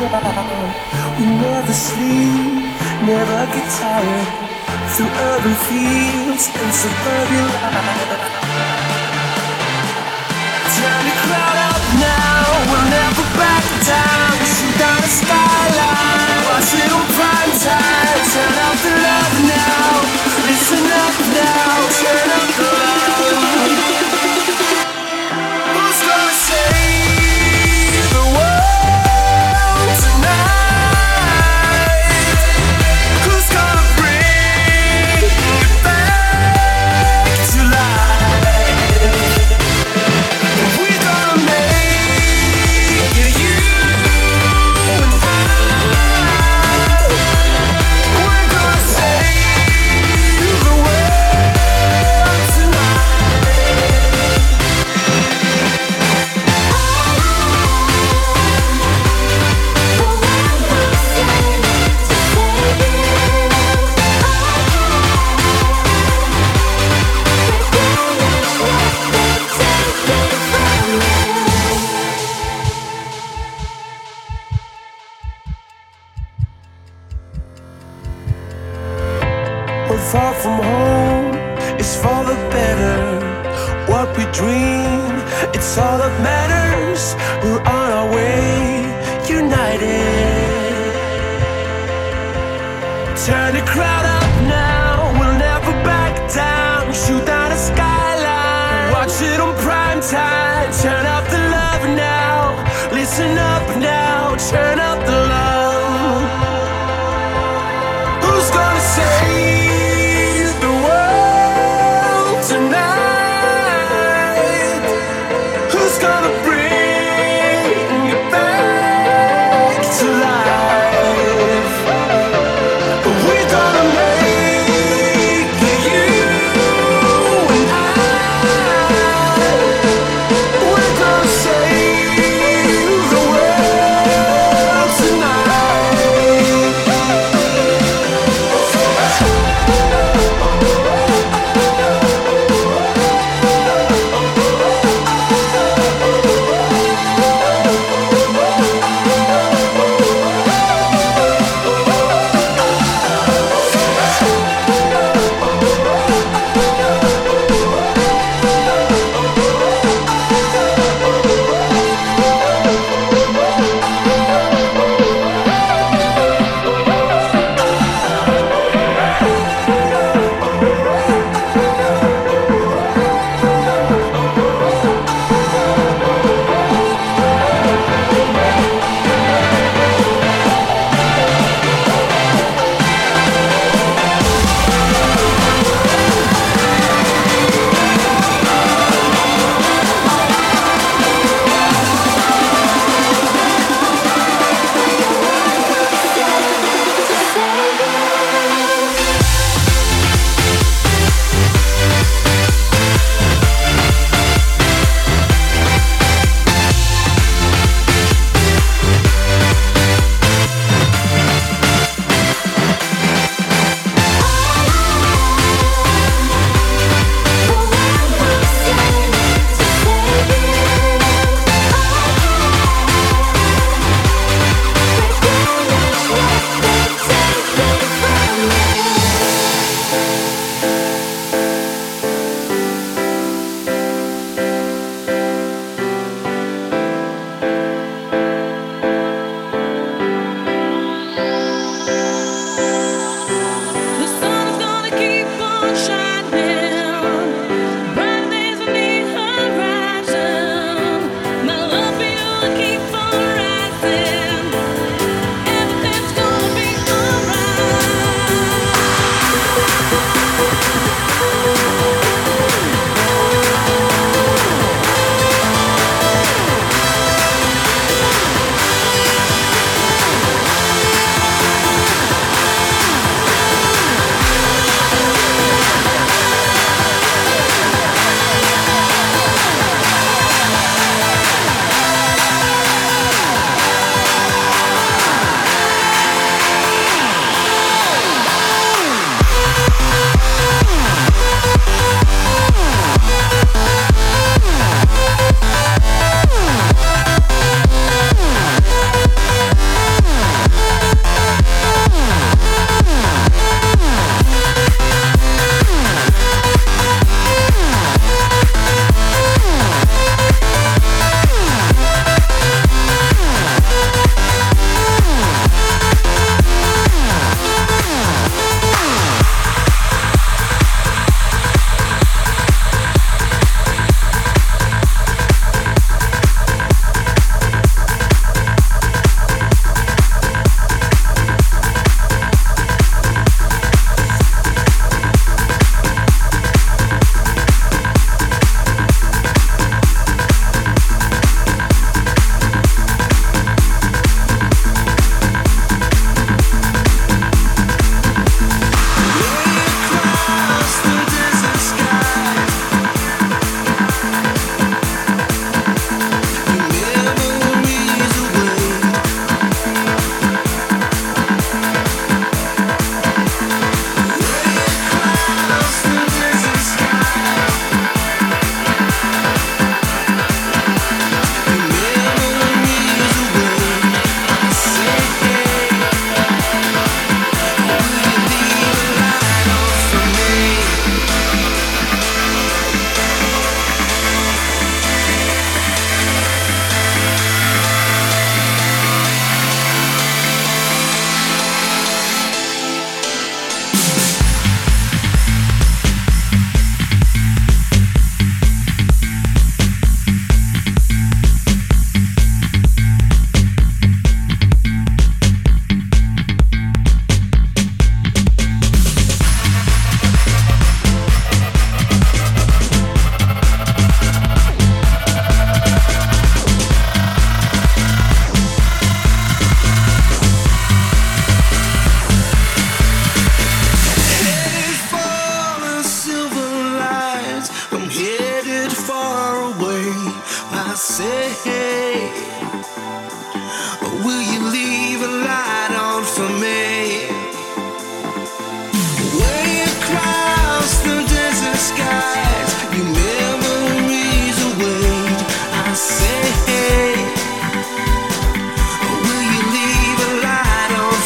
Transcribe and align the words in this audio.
We 0.00 0.06
never 0.06 1.74
sleep, 1.74 2.64
never 3.04 3.40
get 3.52 3.68
tired. 3.76 4.28
Through 4.96 5.12
urban 5.12 5.54
fields 5.68 6.48
and 6.48 6.72
suburban 6.72 7.46
life. 7.60 8.24
Time 10.72 11.04
to 11.04 11.14
crowd 11.20 11.58
up 11.68 11.82
now, 12.00 12.48
we'll 12.64 12.88
never 12.88 13.26
back 13.36 13.64
down. 13.84 14.32
Shoot 14.48 14.74
down 14.80 15.00
the 15.04 15.12
skyline, 15.20 16.40
watch 16.48 16.72
it 16.80 16.90
on 16.96 17.06
prime 17.12 17.52
time. 17.60 18.20
Turn 18.32 18.56
out 18.56 18.76
the 18.80 18.92
light 19.04 19.19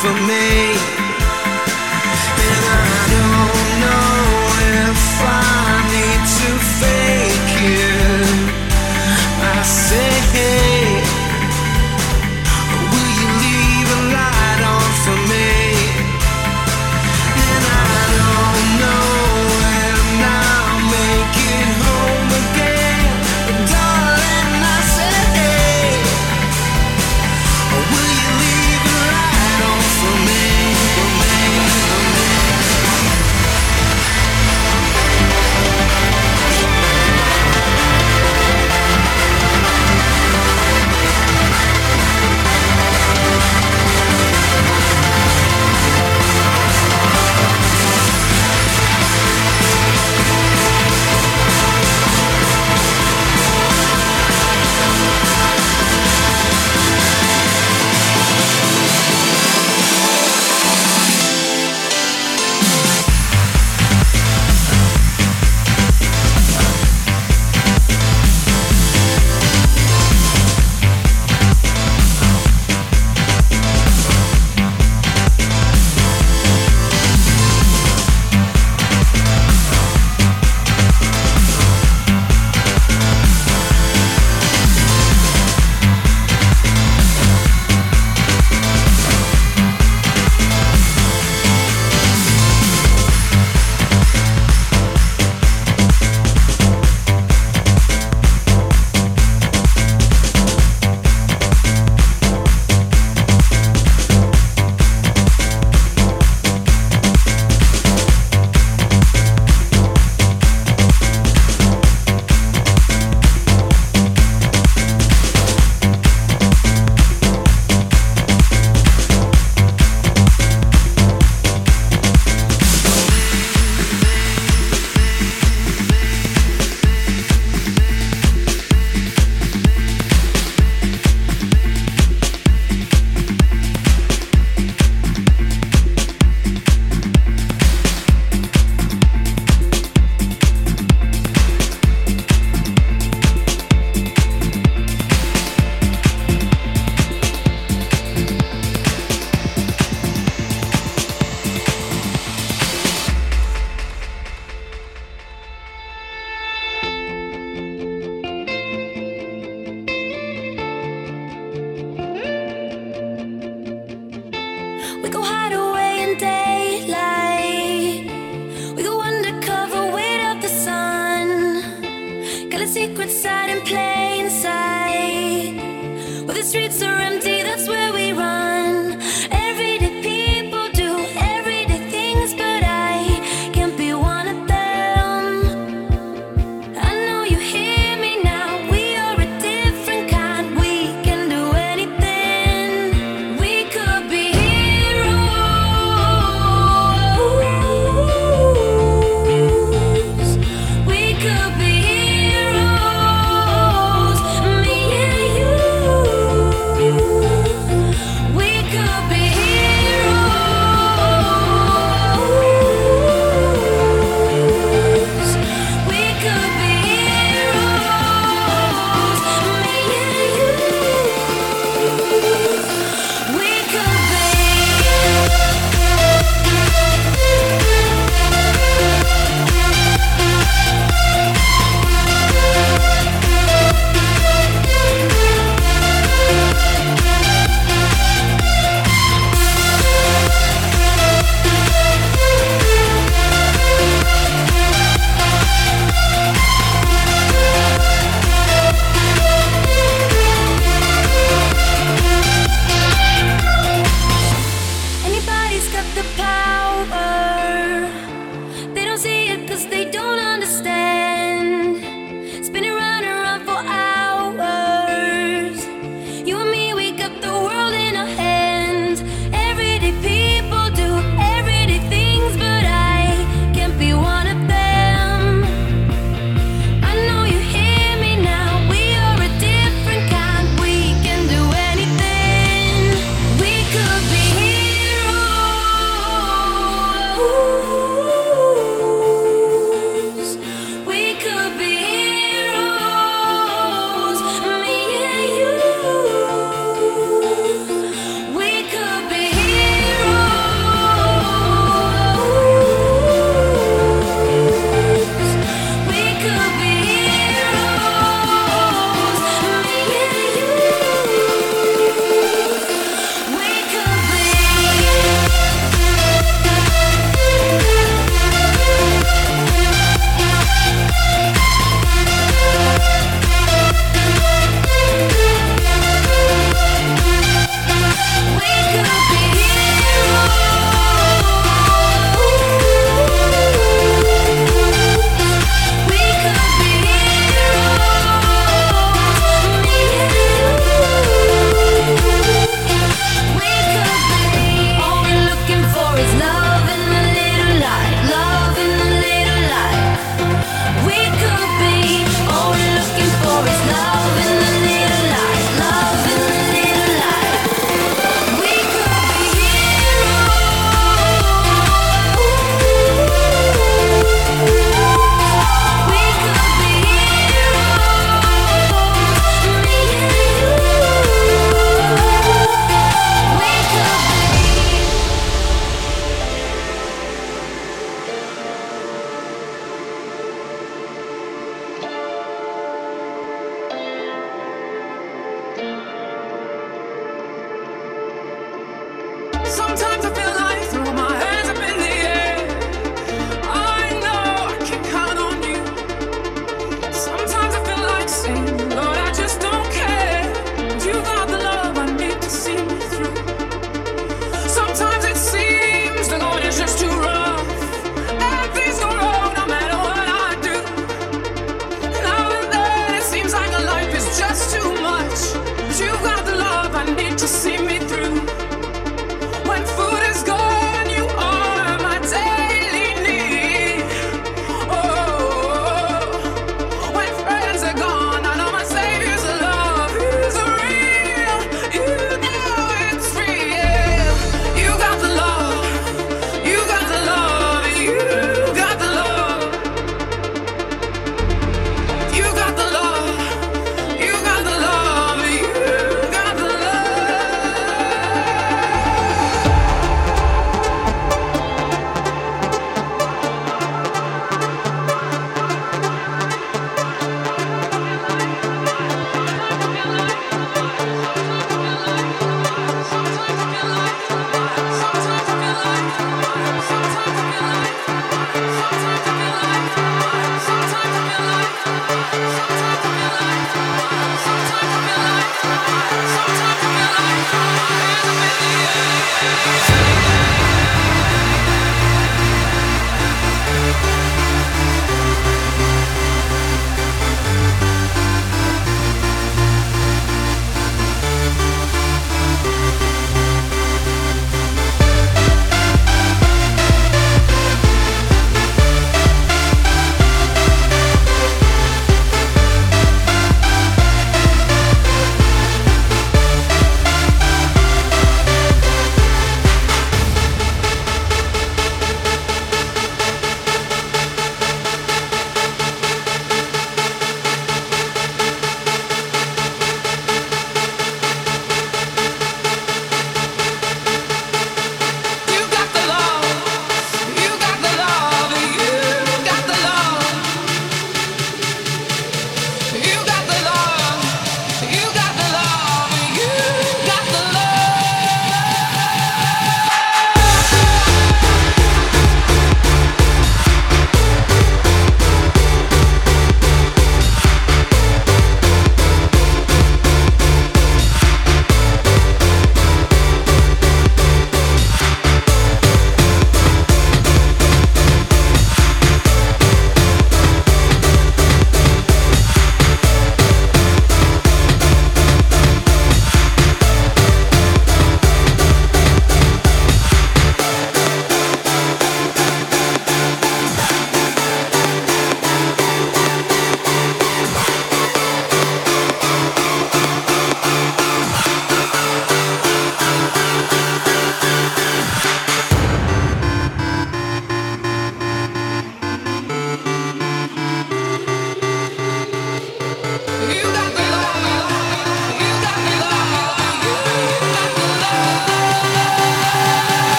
for 0.00 0.12
me. 0.28 0.97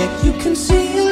it, 0.00 0.24
you 0.24 0.32
can 0.42 0.56
see 0.56 1.09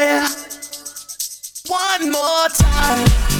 yeah. 0.00 0.28
One 1.68 2.10
more 2.10 2.48
time. 2.48 3.39